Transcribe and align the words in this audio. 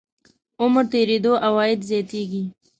عمر 0.61 0.83
تېرېدو 0.93 1.31
عواید 1.45 1.79
زیاتېږي. 1.89 2.43